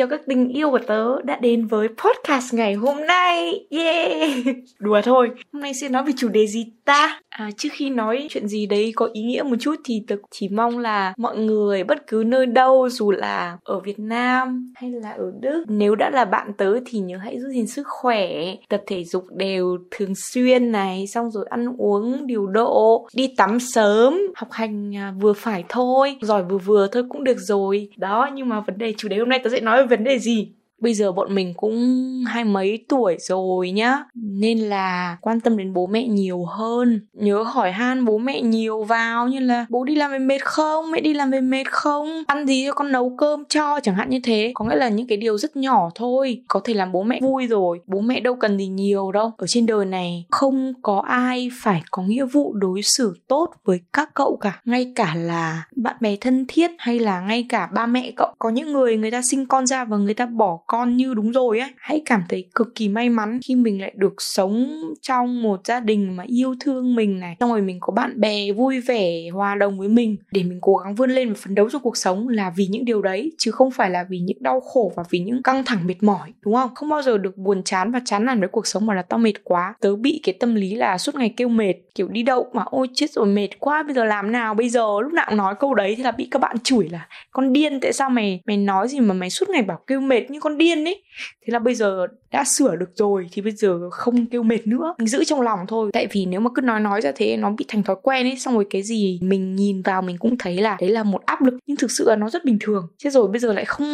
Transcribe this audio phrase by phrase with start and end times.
[0.00, 3.66] cho các tình yêu của tớ đã đến với podcast ngày hôm nay.
[3.70, 4.30] Yeah!
[4.78, 7.20] Đùa thôi, hôm nay sẽ nói về chủ đề gì ta?
[7.40, 10.48] À, trước khi nói chuyện gì đấy có ý nghĩa một chút thì tớ chỉ
[10.48, 15.10] mong là mọi người bất cứ nơi đâu dù là ở Việt Nam hay là
[15.10, 18.28] ở Đức nếu đã là bạn tớ thì nhớ hãy giữ gìn sức khỏe,
[18.68, 23.60] tập thể dục đều thường xuyên này, xong rồi ăn uống điều độ, đi tắm
[23.60, 27.88] sớm, học hành à, vừa phải thôi, giỏi vừa vừa thôi cũng được rồi.
[27.96, 30.18] Đó, nhưng mà vấn đề chủ đề hôm nay tớ sẽ nói về vấn đề
[30.18, 30.48] gì
[30.80, 34.04] bây giờ bọn mình cũng hai mấy tuổi rồi nhá.
[34.14, 37.06] Nên là quan tâm đến bố mẹ nhiều hơn.
[37.12, 40.90] Nhớ hỏi han bố mẹ nhiều vào như là, bố đi làm về mệt không?
[40.90, 42.22] Mẹ đi làm về mệt không?
[42.26, 43.80] Ăn gì cho con nấu cơm cho?
[43.80, 44.52] Chẳng hạn như thế.
[44.54, 46.42] Có nghĩa là những cái điều rất nhỏ thôi.
[46.48, 47.80] Có thể làm bố mẹ vui rồi.
[47.86, 49.32] Bố mẹ đâu cần gì nhiều đâu.
[49.36, 53.80] Ở trên đời này, không có ai phải có nghĩa vụ đối xử tốt với
[53.92, 54.60] các cậu cả.
[54.64, 58.28] Ngay cả là bạn bè thân thiết hay là ngay cả ba mẹ cậu.
[58.38, 61.32] Có những người người ta sinh con ra và người ta bỏ con như đúng
[61.32, 61.70] rồi ấy.
[61.76, 65.80] Hãy cảm thấy cực kỳ may mắn khi mình lại được sống trong một gia
[65.80, 67.36] đình mà yêu thương mình này.
[67.40, 70.16] Xong rồi mình có bạn bè vui vẻ, hòa đồng với mình.
[70.32, 72.84] Để mình cố gắng vươn lên và phấn đấu cho cuộc sống là vì những
[72.84, 75.86] điều đấy, chứ không phải là vì những đau khổ và vì những căng thẳng
[75.86, 76.74] mệt mỏi, đúng không?
[76.74, 79.18] Không bao giờ được buồn chán và chán nản với cuộc sống mà là tao
[79.18, 79.74] mệt quá.
[79.80, 82.88] Tớ bị cái tâm lý là suốt ngày kêu mệt, kiểu đi đâu mà, ôi,
[82.94, 84.86] chết rồi, mệt quá, bây giờ làm nào bây giờ?
[85.02, 87.80] Lúc nào cũng nói câu đấy thì là bị các bạn chửi là, con điên,
[87.80, 90.58] tại sao mày mày nói gì mà mày suốt ngày bảo kêu mệt như con
[90.60, 91.02] điên ấy.
[91.46, 94.94] Thế là bây giờ đã sửa được rồi thì bây giờ không kêu mệt nữa.
[94.98, 95.90] Mình giữ trong lòng thôi.
[95.92, 98.38] Tại vì nếu mà cứ nói nói ra thế, nó bị thành thói quen ấy.
[98.38, 101.42] Xong rồi cái gì mình nhìn vào mình cũng thấy là đấy là một áp
[101.42, 101.54] lực.
[101.66, 102.88] Nhưng thực sự là nó rất bình thường.
[103.04, 103.86] Thế rồi bây giờ lại không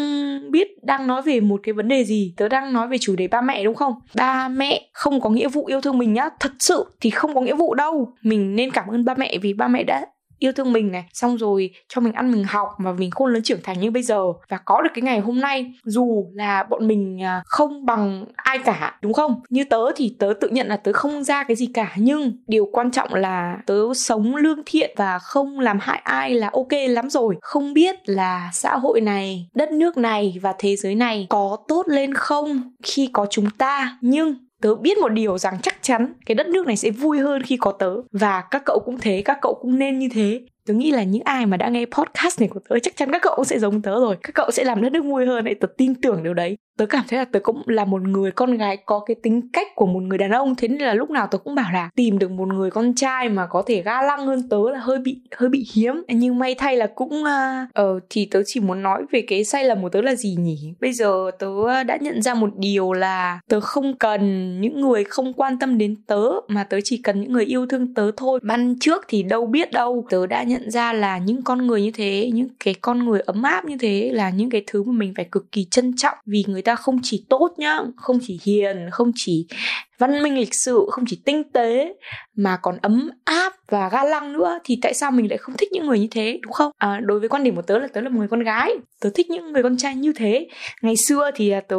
[0.50, 2.34] biết đang nói về một cái vấn đề gì.
[2.36, 3.92] Tớ đang nói về chủ đề ba mẹ đúng không?
[4.14, 6.28] Ba mẹ không có nghĩa vụ yêu thương mình nhá.
[6.40, 8.12] Thật sự thì không có nghĩa vụ đâu.
[8.22, 10.06] Mình nên cảm ơn ba mẹ vì ba mẹ đã
[10.38, 13.42] yêu thương mình này, xong rồi cho mình ăn, mình học mà mình khôn lớn
[13.42, 14.22] trưởng thành như bây giờ.
[14.48, 18.58] Và có được cái ngày hôm nay, dù là bọn mình à, không bằng ai
[18.58, 19.40] cả, đúng không?
[19.50, 21.92] Như tớ thì tớ tự nhận là tớ không ra cái gì cả.
[21.96, 26.50] Nhưng điều quan trọng là tớ sống lương thiện và không làm hại ai là
[26.52, 27.36] ok lắm rồi.
[27.40, 31.88] Không biết là xã hội này, đất nước này và thế giới này có tốt
[31.88, 33.98] lên không khi có chúng ta.
[34.00, 37.42] Nhưng tớ biết một điều rằng chắc chắn cái đất nước này sẽ vui hơn
[37.42, 37.96] khi có tớ.
[38.12, 40.40] Và các cậu cũng thế, các cậu cũng nên như thế.
[40.66, 43.22] Tớ nghĩ là những ai mà đã nghe podcast này của tớ, chắc chắn các
[43.22, 44.16] cậu cũng sẽ giống tớ rồi.
[44.22, 46.86] Các cậu sẽ làm đất nước vui hơn đấy tớ tin tưởng điều đấy tớ
[46.86, 49.86] cảm thấy là tớ cũng là một người con gái có cái tính cách của
[49.86, 50.54] một người đàn ông.
[50.56, 53.28] Thế nên là lúc nào tớ cũng bảo là tìm được một người con trai
[53.28, 56.02] mà có thể ga lăng hơn tớ là hơi bị hơi bị hiếm.
[56.08, 59.64] Nhưng may thay là cũng uh, uh, thì tớ chỉ muốn nói về cái sai
[59.64, 60.74] lầm của tớ là gì nhỉ?
[60.80, 65.32] Bây giờ tớ đã nhận ra một điều là tớ không cần những người không
[65.32, 68.40] quan tâm đến tớ mà tớ chỉ cần những người yêu thương tớ thôi.
[68.42, 71.90] Ban trước thì đâu biết đâu tớ đã nhận ra là những con người như
[71.90, 75.12] thế những cái con người ấm áp như thế là những cái thứ mà mình
[75.16, 76.14] phải cực kỳ trân trọng.
[76.26, 79.46] Vì người ta không chỉ tốt nhá không chỉ hiền không chỉ
[79.98, 81.94] văn minh lịch sự không chỉ tinh tế
[82.36, 85.68] mà còn ấm áp và ga lăng nữa thì tại sao mình lại không thích
[85.72, 86.72] những người như thế đúng không?
[86.78, 89.10] À, đối với quan điểm của tớ là tớ là một người con gái tớ
[89.14, 90.48] thích những người con trai như thế.
[90.82, 91.76] Ngày xưa thì à, tớ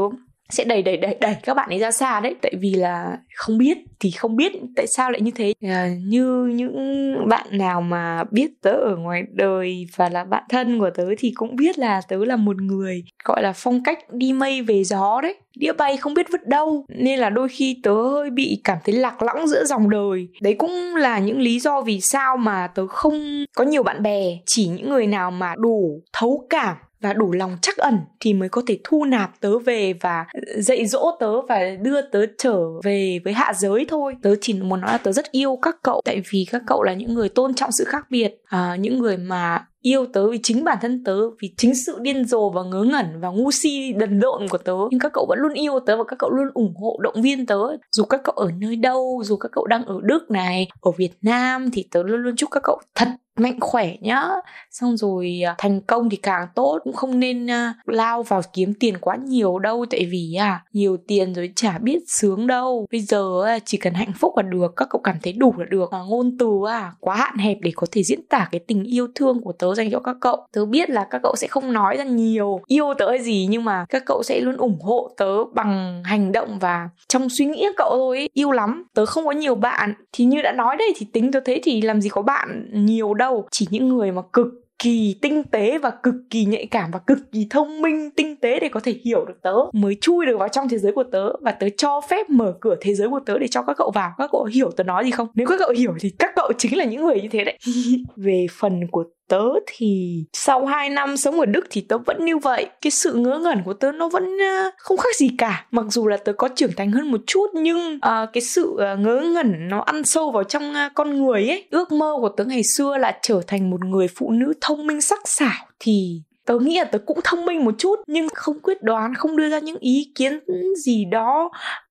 [0.50, 2.35] sẽ đẩy đẩy đẩy đẩy các bạn ấy ra xa đấy.
[2.41, 5.53] Tại vì là không biết thì không biết tại sao lại như thế.
[5.62, 10.80] À, như những bạn nào mà biết tớ ở ngoài đời và là bạn thân
[10.80, 14.34] của tớ thì cũng biết là tớ là một người gọi là phong cách đi
[14.34, 15.36] mây về gió đấy.
[15.56, 16.86] Đĩa bay không biết vứt đâu.
[16.90, 20.28] Nên là đôi khi tớ hơi bị cảm thấy lạc lõng giữa dòng đời.
[20.41, 24.38] Đấy cũng là những lý do vì sao mà tớ không có nhiều bạn bè.
[24.46, 28.50] Chỉ những người nào mà đủ thấu cảm và đủ lòng chắc ẩn thì mới
[28.50, 30.25] có thể thu nạp tớ về và
[30.58, 34.16] dạy dỗ tớ và đưa tớ trở về với hạ giới thôi.
[34.22, 36.94] Tớ chỉ muốn nói là tớ rất yêu các cậu tại vì các cậu là
[36.94, 40.64] những người tôn trọng sự khác biệt à, những người mà yêu tớ, vì chính
[40.64, 44.19] bản thân tớ, vì chính sự điên rồ và ngớ ngẩn và ngu si đần
[44.19, 44.74] độn của tớ.
[44.92, 47.46] Nhưng các cậu vẫn luôn yêu tớ và các cậu luôn ủng hộ, động viên
[47.46, 47.60] tớ.
[47.92, 51.13] Dù các cậu ở nơi đâu, dù các cậu đang ở đức này, ở việt
[51.22, 53.07] nam, thì tớ luôn luôn chúc các cậu thật
[53.40, 54.24] mạnh khỏe nhá.
[54.72, 58.74] Xong rồi à, thành công thì càng tốt, cũng không nên à, lao vào kiếm
[58.80, 59.86] tiền quá nhiều đâu.
[59.90, 62.88] Tại vì à nhiều tiền rồi chả biết sướng đâu.
[62.92, 65.66] Bây giờ à, chỉ cần hạnh phúc là được, các cậu cảm thấy đủ là
[65.69, 65.90] được.
[66.07, 69.42] Ngôn từ à quá hạn hẹp để có thể diễn tả cái tình yêu thương
[69.42, 70.48] của tớ dành cho các cậu.
[70.54, 73.66] Tớ biết là các cậu sẽ không nói ra nhiều yêu tớ hay gì, nhưng
[73.66, 77.68] mà các cậu sẽ luôn ủng hộ tớ bằng hành động và trong suy nghĩ
[77.78, 78.30] cậu thôi ấy.
[78.34, 78.84] yêu lắm.
[78.94, 79.94] Tớ không có nhiều bạn.
[80.14, 83.14] Thì như đã nói đây, thì tính tớ thế thì làm gì có bạn nhiều
[83.14, 83.48] đâu.
[83.52, 84.48] Chỉ những người mà cực
[84.80, 88.60] kỳ tinh tế và cực kỳ nhạy cảm và cực kỳ thông minh, tinh tế
[88.60, 91.34] để có thể hiểu được tớ, mới chui được vào trong thế giới của tớ.
[91.42, 94.12] Và tớ cho phép mở cửa thế giới của tớ để cho các cậu vào.
[94.18, 95.28] Các cậu hiểu tớ nói gì không?
[95.36, 97.58] Nếu các cậu hiểu thì các cậu chính là những người như thế đấy.
[98.16, 102.38] Về phần của tớ thì sau 2 năm sống ở Đức thì tớ vẫn như
[102.38, 102.68] vậy.
[102.81, 105.65] Cái sự ngớ ngẩn của tớ nó vẫn ờ, không khác gì cả.
[105.71, 109.00] Mặc dù là tớ có trưởng thành hơn một chút nhưng uh, cái sự uh,
[109.00, 111.68] ngớ ngẩn nó ăn sâu vào trong uh, con người ấy.
[111.71, 115.01] Ước mơ của tớ ngày xưa là trở thành một người phụ nữ thông minh
[115.01, 118.83] sắc sảo thì tớ nghĩ là tớ cũng thông minh một chút nhưng không quyết
[118.83, 120.39] đoán không đưa ra những ý kiến
[120.85, 121.50] gì đó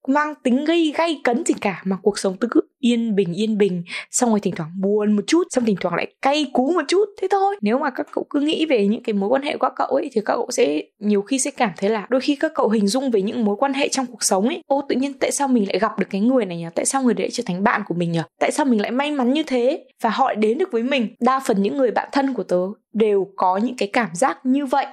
[0.09, 3.59] mang tính gây, gay cấn gì cả, mà cuộc sống tôi cứ yên bình yên
[3.59, 3.83] bình.
[4.11, 7.05] Xong rồi thỉnh thoảng buồn một chút, xong thỉnh thoảng lại cay cú một chút.
[7.21, 7.57] Thế thôi.
[7.63, 9.87] Nếu mà các cậu cứ nghĩ về những cái mối quan hệ của các cậu
[9.87, 12.69] ấy, thì các cậu sẽ, nhiều khi sẽ cảm thấy là đôi khi các cậu
[12.69, 14.63] hình dung về những mối quan hệ trong cuộc sống ấy.
[14.67, 16.67] Ô, tự nhiên tại sao mình lại gặp được cái người này nhỉ?
[16.75, 18.21] Tại sao người đấy trở thành bạn của mình nhỉ?
[18.41, 19.85] Tại sao mình lại may mắn như thế?
[20.03, 21.09] Và họ đến được với mình.
[21.21, 22.59] Đa phần những người bạn thân của tớ
[22.93, 24.87] đều có những cái cảm giác như vậy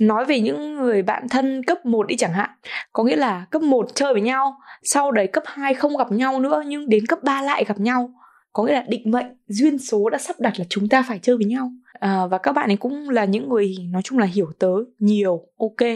[0.00, 2.50] nói về những người bạn thân cấp 1 đi chẳng hạn
[2.92, 6.40] có nghĩa là cấp 1 chơi với nhau sau đấy cấp 2 không gặp nhau
[6.40, 8.10] nữa nhưng đến cấp 3 lại gặp nhau.
[8.52, 11.36] Có nghĩa là định mệnh duyên số đã sắp đặt là chúng ta phải chơi
[11.36, 11.70] với nhau.
[11.92, 15.46] À, và các bạn ấy cũng là những người nói chung là hiểu tớ nhiều.
[15.58, 15.88] Ok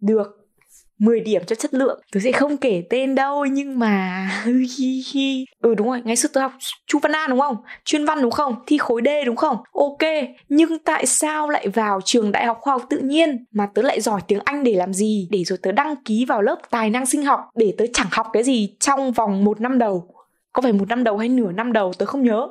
[0.00, 0.39] được.
[1.00, 4.28] 10 điểm cho chất lượng Tớ sẽ không kể tên đâu nhưng mà
[5.62, 6.52] Ừ đúng rồi, ngày xưa tớ học
[6.86, 7.56] Chu Văn An đúng không?
[7.84, 8.54] Chuyên văn đúng không?
[8.66, 9.56] Thi khối D đúng không?
[9.72, 10.10] Ok,
[10.48, 14.00] nhưng tại sao lại vào trường đại học khoa học tự nhiên mà tớ lại
[14.00, 15.28] giỏi tiếng Anh để làm gì?
[15.30, 18.26] Để rồi tớ đăng ký vào lớp tài năng sinh học để tớ chẳng học
[18.32, 20.14] cái gì trong vòng một năm đầu
[20.52, 22.48] có phải một năm đầu hay nửa năm đầu tớ không nhớ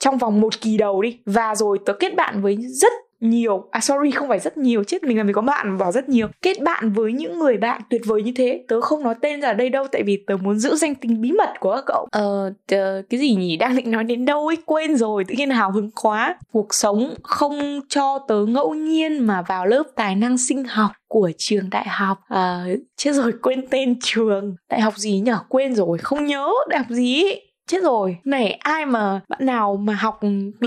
[0.00, 3.68] trong vòng một kỳ đầu đi và rồi tớ kết bạn với rất nhiều.
[3.70, 6.28] À sorry không phải rất nhiều chết mình là mình có bạn bỏ rất nhiều.
[6.42, 9.52] Kết bạn với những người bạn tuyệt vời như thế tớ không nói tên ra
[9.52, 12.06] đây đâu tại vì tớ muốn giữ danh tính bí mật của các cậu.
[12.10, 13.56] Ờ tớ, cái gì nhỉ?
[13.56, 14.56] Đang định nói đến đâu ấy?
[14.66, 16.36] Quên rồi tự nhiên hào hứng quá.
[16.52, 21.30] Cuộc sống không cho tớ ngẫu nhiên mà vào lớp tài năng sinh học của
[21.38, 22.18] trường đại học.
[22.28, 22.64] À,
[22.96, 24.56] chết rồi quên tên trường.
[24.70, 26.50] Đại học gì nhở quên rồi không nhớ.
[26.68, 27.22] Đại học gì?
[27.22, 28.16] ấy chết rồi.
[28.24, 30.20] Này ai mà bạn nào mà học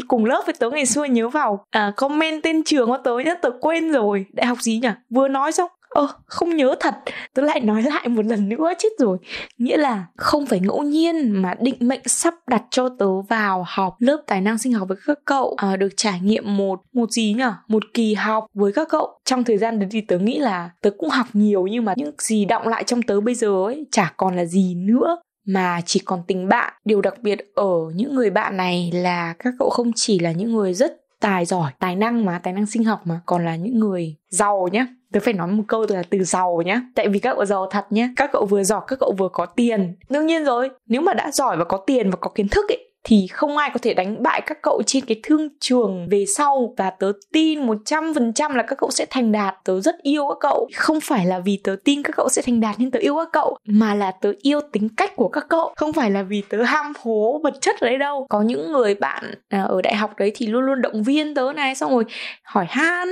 [0.08, 3.34] cùng lớp với tớ ngày xưa nhớ vào à, comment tên trường của tớ nhá
[3.42, 4.26] tớ quên rồi.
[4.34, 4.90] Đại học gì nhỉ?
[5.10, 6.96] Vừa nói xong ơ ờ, không nhớ thật.
[7.34, 9.18] Tớ lại nói lại một lần nữa chết rồi.
[9.58, 13.96] Nghĩa là không phải ngẫu nhiên mà định mệnh sắp đặt cho tớ vào học
[14.00, 17.34] lớp tài năng sinh học với các cậu à, được trải nghiệm một một gì
[17.38, 19.20] nhở một kỳ học với các cậu.
[19.26, 22.16] Trong thời gian đấy thì tớ nghĩ là tớ cũng học nhiều nhưng mà những
[22.18, 25.18] gì động lại trong tớ bây giờ ấy chả còn là gì nữa
[25.48, 26.74] mà chỉ còn tình bạn.
[26.86, 30.54] Điều đặc biệt ở những người bạn này là các cậu không chỉ là những
[30.54, 33.80] người rất tài giỏi, tài năng mà, tài năng sinh học mà, còn là những
[33.80, 37.34] người giàu nhé tớ phải nói một câu là từ giàu nhé tại vì các
[37.36, 39.96] cậu giàu thật nhé các cậu vừa giỏi, các cậu vừa có tiền.
[40.10, 42.87] Đương nhiên rồi, nếu mà đã giỏi và có tiền và có kiến thức ấy
[43.08, 46.74] thì không ai có thể đánh bại các cậu trên cái thương trường về sau.
[46.78, 49.56] Và tớ tin 100% là các cậu sẽ thành đạt.
[49.64, 50.70] Tớ rất yêu các cậu.
[50.76, 53.30] Không phải là vì tớ tin các cậu sẽ thành đạt nên tớ yêu các
[53.34, 55.74] cậu mà là tớ yêu tính cách của các cậu.
[55.76, 58.26] Không phải là vì tớ ham hố vật chất ở đấy đâu.
[58.30, 61.54] Có những người bạn à, ở đại học đấy thì luôn luôn động viên tớ
[61.56, 62.04] này xong rồi
[62.44, 63.08] hỏi han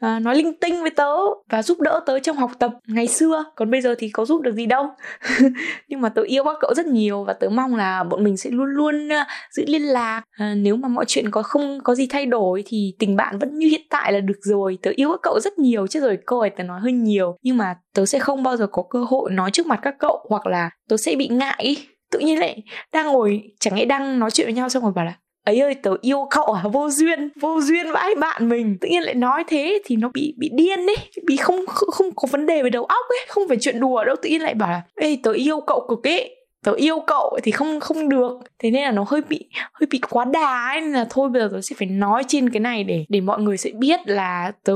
[0.00, 1.12] à, nói linh tinh với tớ
[1.48, 2.70] và giúp đỡ tớ trong học tập.
[2.86, 4.90] Ngày xưa còn bây giờ thì có giúp được gì đâu.
[5.88, 8.50] Nhưng mà tớ yêu các cậu rất nhiều và tớ mong là bọn mình sẽ
[8.50, 10.22] luôn luôn à, giữ liên lạc.
[10.30, 13.58] À, nếu mà mọi chuyện có không có gì thay đổi thì tình bạn vẫn
[13.58, 14.78] như hiện tại là được rồi.
[14.82, 17.36] Tớ yêu các cậu rất nhiều chứ rồi câu này tớ nói hơi nhiều.
[17.42, 20.26] Nhưng mà tớ sẽ không bao giờ có cơ hội nói trước mặt các cậu
[20.28, 21.76] hoặc là tớ sẽ bị ngại.
[22.12, 25.04] Tự nhiên lại đang ngồi chẳng lẽ đang nói chuyện với nhau xong rồi bảo
[25.04, 26.62] là ấy ơi tớ yêu cậu à?
[26.72, 28.76] Vô duyên vô duyên vãi bạn mình.
[28.80, 32.14] Tự nhiên lại nói thế thì nó bị bị điên ấy bị không không, không
[32.16, 34.16] có vấn đề về đầu óc ấy không phải chuyện đùa đâu.
[34.22, 37.52] Tự nhiên lại bảo là ê tớ yêu cậu cực ấy tớ yêu cậu thì
[37.52, 38.38] không không được.
[38.58, 40.80] Thế nên là nó hơi bị hơi bị quá đà ấy.
[40.80, 43.40] Nên là thôi, bây giờ tớ sẽ phải nói trên cái này để để mọi
[43.40, 44.74] người sẽ biết là tớ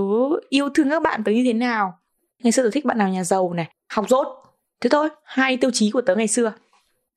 [0.49, 1.99] yêu thương các bạn tớ như thế nào.
[2.43, 4.27] Ngày xưa tớ thích bạn nào nhà giàu này, học dốt
[4.81, 6.53] thế thôi, hai tiêu chí của tớ ngày xưa.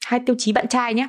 [0.05, 1.07] Hai tiêu chí bạn trai nhé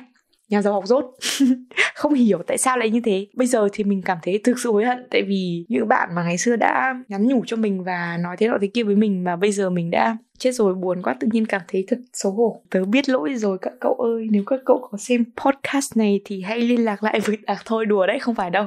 [0.53, 1.05] nhà giàu học dốt
[1.95, 3.27] không hiểu tại sao lại như thế.
[3.33, 6.23] Bây giờ thì mình cảm thấy thực sự hối hận tại vì những bạn mà
[6.23, 9.23] ngày xưa đã nhắn nhủ cho mình và nói thế nọ thế kia với mình
[9.23, 12.31] mà bây giờ mình đã chết rồi, buồn quá, tự nhiên cảm thấy thật xấu
[12.31, 12.61] hổ.
[12.69, 14.27] Tớ biết lỗi rồi, các cậu ơi.
[14.31, 17.85] Nếu các cậu có xem podcast này thì hãy liên lạc lại với à thôi
[17.85, 18.65] đùa đấy, không phải đâu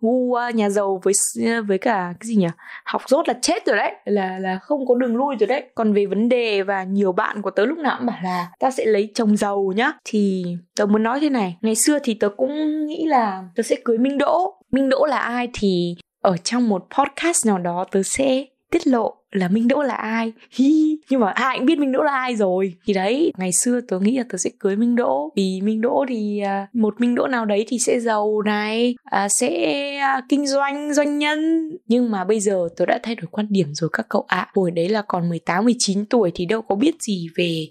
[0.00, 1.14] gu à, nhà giàu với
[1.46, 2.46] à, với cả cái gì nhỉ?
[2.84, 5.64] Học rốt là chết rồi đấy, là là không có đường lui rồi đấy.
[5.74, 8.70] Còn về vấn đề và nhiều bạn của tớ lúc nào cũng bảo là ta
[8.70, 9.92] sẽ lấy chồng giàu nhá.
[10.04, 10.44] Thì
[10.76, 13.98] tớ muốn nói thế này, ngày xưa thì tớ cũng nghĩ là tớ sẽ cưới
[13.98, 14.54] minh đỗ.
[14.70, 19.17] Minh đỗ là ai thì ở trong một podcast nào đó tớ sẽ tiết lộ
[19.32, 20.98] là Minh Đỗ là ai Hi.
[21.10, 24.00] nhưng mà ai cũng biết Minh Đỗ là ai rồi thì đấy, ngày xưa tớ
[24.00, 27.26] nghĩ là tớ sẽ cưới Minh Đỗ vì Minh Đỗ thì à, một Minh Đỗ
[27.26, 32.24] nào đấy thì sẽ giàu này à, sẽ à, kinh doanh doanh nhân nhưng mà
[32.24, 34.50] bây giờ tớ đã thay đổi quan điểm rồi các cậu ạ à.
[34.54, 37.68] hồi đấy là còn 18 19 tuổi thì đâu có biết gì về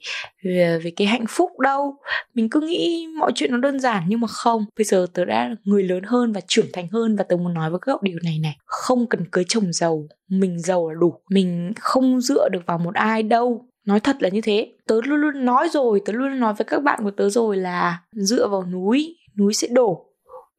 [0.47, 1.95] về, à, về cái hạnh phúc đâu.
[2.33, 4.65] Mình cứ nghĩ mọi chuyện nó đơn giản nhưng mà không.
[4.77, 7.69] Bây giờ tớ đã người lớn hơn và trưởng thành hơn và tớ muốn nói
[7.69, 8.57] với các cậu điều này này.
[8.65, 11.13] Không cần cưới chồng giàu mình giàu là đủ.
[11.29, 13.65] Mình không dựa được vào một ai đâu.
[13.85, 14.73] Nói thật là như thế.
[14.87, 17.57] Tớ luôn luôn nói rồi tớ luôn luôn nói với các bạn của tớ rồi
[17.57, 20.05] là dựa vào núi núi sẽ đổ.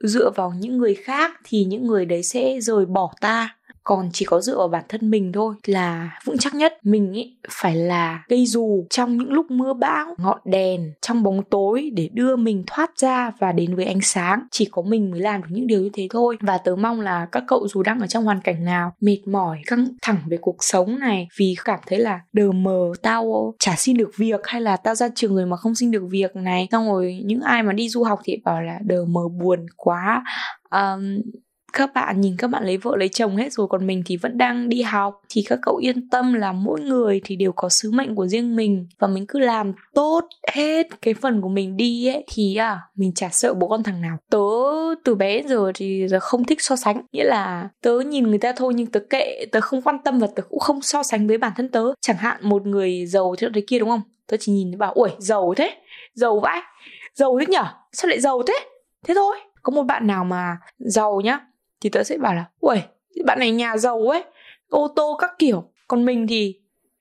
[0.01, 3.58] Dựa vào những người khác thì những người đấy sẽ rời bỏ ta
[3.89, 6.73] còn chỉ có dựa vào bản thân mình thôi là vững chắc nhất.
[6.83, 11.43] Mình ý phải là cây dù trong những lúc mưa bão ngọn đèn trong bóng
[11.51, 14.47] tối để đưa mình thoát ra và đến với ánh sáng.
[14.51, 16.37] Chỉ có mình mới làm được những điều như thế thôi.
[16.41, 19.59] Và tớ mong là các cậu dù đang ở trong hoàn cảnh nào mệt mỏi
[19.67, 23.97] căng thẳng về cuộc sống này vì cảm thấy là đờ mờ tao chả xin
[23.97, 26.69] được việc hay là tao ra trường rồi mà không xin được việc này.
[26.73, 30.25] Xong rồi những ai mà đi du học thì bảo là đờ mờ buồn quá.
[30.71, 31.21] Um,
[31.79, 34.39] các bạn, nhìn các bạn lấy vợ lấy chồng hết rồi, còn mình thì vẫn
[34.39, 35.21] đang đi học.
[35.29, 38.57] Thì các cậu yên tâm là mỗi người thì đều có sứ mệnh của riêng
[38.57, 40.21] mình và mình cứ làm tốt
[40.53, 42.25] hết cái phần của mình đi ấy.
[42.35, 44.17] Thì à mình chả sợ bố con thằng nào.
[44.31, 44.39] Tớ
[45.05, 47.03] từ bé giờ thì giờ không thích so sánh.
[47.13, 50.27] Nghĩa là tớ nhìn người ta thôi nhưng tớ kệ, tớ không quan tâm và
[50.37, 51.85] tớ cũng không so sánh với bản thân tớ.
[52.01, 54.03] Chẳng hạn một người giàu thế thế kia, đúng không?
[54.27, 55.71] Tớ chỉ nhìn bảo ui giàu thế,
[56.15, 56.61] giàu vãi,
[57.15, 57.65] giàu thế nhở?
[57.93, 58.55] Sao lại giàu thế?
[59.07, 59.37] Thế thôi.
[59.63, 61.41] Có một bạn nào mà giàu nhá
[61.81, 62.77] thì tớ sẽ bảo là ui
[63.25, 64.25] bạn này nhà giàu ấy
[64.69, 65.65] ô tô các kiểu.
[65.89, 66.55] Còn mình thì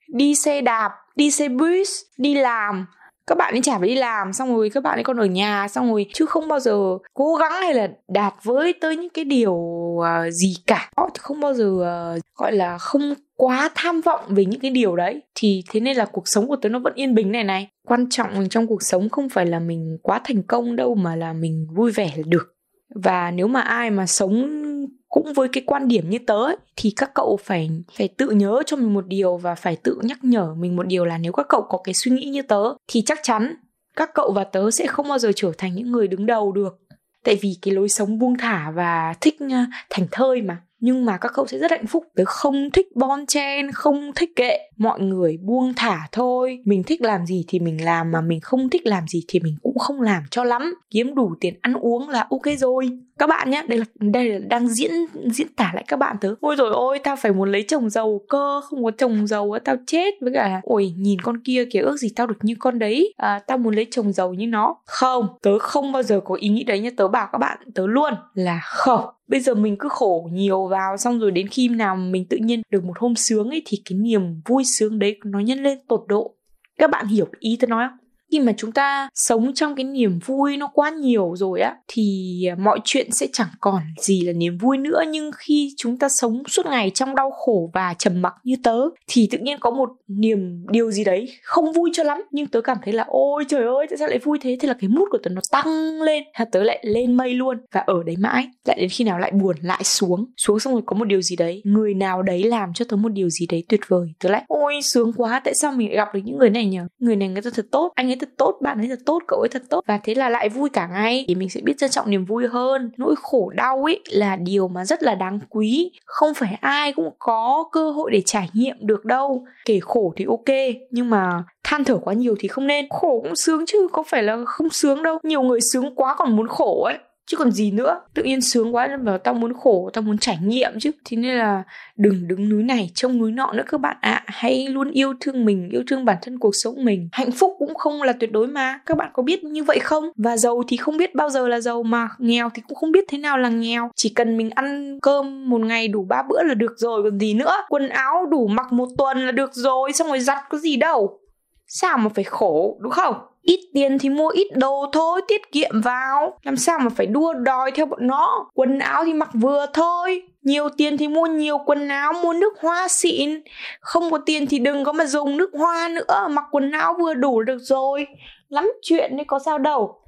[0.07, 2.85] đi xe đạp đi xe bus, đi làm.
[3.27, 5.67] Các bạn ấy chả phải đi làm xong rồi các bạn ấy còn ở nhà
[5.67, 9.25] xong rồi chứ không bao giờ cố gắng hay là đạt với tới những cái
[9.25, 10.89] điều uh, gì cả.
[10.97, 14.71] Họ thì không bao giờ uh, gọi là không quá tham vọng về những cái
[14.71, 15.21] điều đấy.
[15.35, 17.69] Thì thế nên là cuộc sống của tớ nó vẫn yên bình này này.
[17.87, 21.33] Quan trọng trong cuộc sống không phải là mình quá thành công đâu mà là
[21.33, 22.53] mình vui vẻ là được.
[22.95, 24.63] Và nếu mà ai mà sống
[25.09, 28.63] cũng với cái quan điểm như tớ ấy, thì các cậu phải phải tự nhớ
[28.65, 31.45] cho mình một điều và phải tự nhắc nhở mình một điều là nếu các
[31.49, 33.55] cậu có cái suy nghĩ như tớ thì chắc chắn
[33.97, 36.79] các cậu và tớ sẽ không bao giờ trở thành những người đứng đầu được.
[37.23, 39.57] Tại vì cái lối sống buông thả và thích ờ,
[39.89, 40.61] thành thơi mà.
[40.79, 42.03] Nhưng mà các cậu sẽ rất hạnh phúc.
[42.15, 44.57] Tớ không thích bon chen không thích kệ.
[44.77, 46.59] Mọi người buông thả thôi.
[46.65, 49.55] Mình thích làm gì thì mình làm mà mình không thích làm gì thì mình
[49.61, 50.75] cũng không làm cho lắm.
[50.89, 54.39] Kiếm đủ tiền ăn uống là ok rồi các bạn nhé đây là đây là
[54.49, 54.91] đang diễn
[55.25, 58.21] diễn tả lại các bạn tớ ôi rồi ôi tao phải muốn lấy chồng giàu
[58.29, 60.13] cơ không có chồng giàu tao chết.
[60.21, 63.13] Với cả ôi nhìn con kia kìa ước gì tao được như con đấy.
[63.17, 64.75] À, tao muốn lấy chồng giàu như nó.
[64.85, 67.87] Không tớ không bao giờ có ý nghĩ đấy nhá tớ bảo các bạn tớ
[67.87, 69.05] luôn là không.
[69.27, 72.61] Bây giờ mình cứ khổ nhiều vào xong rồi đến khi nào mình tự nhiên
[72.71, 76.03] được một hôm sướng ấy thì cái niềm vui sướng đấy nó nhân lên tột
[76.07, 76.33] độ.
[76.77, 78.06] Các bạn hiểu ý tớ nói không?
[78.31, 82.43] Khi mà chúng ta sống trong cái niềm vui nó quá nhiều rồi á, thì
[82.57, 85.01] mọi chuyện sẽ chẳng còn gì là niềm vui nữa.
[85.09, 88.77] Nhưng khi chúng ta sống suốt ngày trong đau khổ và trầm mặc như tớ,
[89.07, 92.21] thì tự nhiên có một niềm, điều gì đấy không vui cho lắm.
[92.31, 94.57] Nhưng tớ cảm thấy là, ôi trời ơi, tại sao lại vui thế?
[94.59, 97.57] Thế là cái mút của tớ nó tăng lên ha tớ lại lên mây luôn.
[97.71, 100.25] Và ở đấy mãi, lại đến khi nào lại buồn, lại xuống.
[100.37, 103.09] Xuống xong rồi có một điều gì đấy, người nào đấy làm cho tớ một
[103.09, 104.07] điều gì đấy tuyệt vời.
[104.19, 106.79] Tớ lại, ôi, sướng quá, tại sao mình lại gặp được những người này nhỉ?
[106.99, 109.39] Người này người ta thật tốt, anh ấy thật tốt, bạn ấy thật tốt, cậu
[109.39, 109.83] ấy thật tốt.
[109.87, 111.25] Và thế là lại vui cả ngày.
[111.27, 112.91] Thì mình sẽ biết trân trọng niềm vui hơn.
[112.97, 115.91] Nỗi khổ đau ấy là điều mà rất là đáng quý.
[116.05, 119.45] Không phải ai cũng có cơ hội để trải nghiệm được đâu.
[119.65, 120.55] Kể khổ thì ok,
[120.91, 122.85] nhưng mà than thở quá nhiều thì không nên.
[122.89, 125.17] Khổ cũng sướng chứ, có phải là không sướng đâu.
[125.23, 126.97] Nhiều người sướng quá còn muốn khổ ấy
[127.27, 128.01] chứ còn gì nữa.
[128.13, 130.91] Tự nhiên sướng quá nên bảo tao muốn khổ, tao muốn trải nghiệm chứ.
[131.05, 131.63] Thế nên là
[131.97, 134.11] đừng đứng núi này, trông núi nọ nữa các bạn ạ.
[134.11, 134.23] À.
[134.27, 137.09] hãy luôn yêu thương mình, yêu thương bản thân cuộc sống mình.
[137.11, 138.79] Hạnh phúc cũng không là tuyệt đối mà.
[138.85, 140.09] Các bạn có biết như vậy không?
[140.17, 142.09] Và giàu thì không biết bao giờ là giàu mà.
[142.17, 143.91] Nghèo thì cũng không biết thế nào là nghèo.
[143.95, 147.33] Chỉ cần mình ăn cơm một ngày đủ ba bữa là được rồi, còn gì
[147.33, 147.53] nữa.
[147.69, 151.19] Quần áo đủ mặc một tuần là được rồi, xong rồi giặt có gì đâu
[151.67, 153.15] sao mà phải khổ, đúng không?
[153.41, 156.39] Ít tiền thì mua ít đồ thôi, tiết kiệm vào.
[156.43, 158.49] Làm sao mà phải đua đòi theo bọn nó?
[158.53, 160.23] Quần áo thì mặc vừa thôi.
[160.41, 163.41] Nhiều tiền thì mua nhiều quần áo, mua nước hoa xịn.
[163.79, 166.27] Không có tiền thì đừng có mà dùng nước hoa nữa.
[166.29, 168.07] Mặc quần áo vừa đủ được rồi.
[168.49, 170.01] Lắm chuyện đấy, có sao đâu.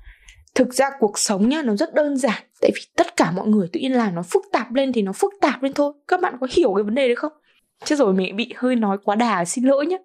[0.56, 2.44] Thực ra cuộc sống nhá, nó rất đơn giản.
[2.62, 5.12] Tại vì tất cả mọi người tự nhiên làm nó phức tạp lên thì nó
[5.12, 5.94] phức tạp lên thôi.
[6.08, 7.32] Các bạn có hiểu cái vấn đề đấy không?
[7.86, 9.98] Chứ rồi, mẹ bị hơi nói quá đà, xin lỗi nhé